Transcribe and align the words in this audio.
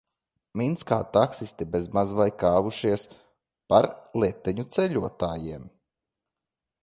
Minskā 0.59 0.97
taksisti 1.17 1.65
bez 1.75 1.89
maz 1.97 2.13
vai 2.19 2.27
kāvušies 2.43 3.05
par 3.73 3.89
letiņu 4.23 4.67
ceļotājiem. 4.79 5.69